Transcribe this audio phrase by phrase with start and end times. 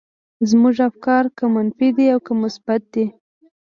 [0.49, 3.05] زموږ افکار که منفي دي او که مثبت دي.